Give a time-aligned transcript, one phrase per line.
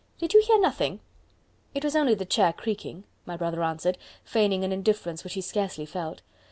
[0.17, 0.99] Did you hear nothing?"
[1.75, 5.85] "It was only the chair creaking," my brother answered, feigning an indifference which he scarcely
[5.85, 6.23] felt.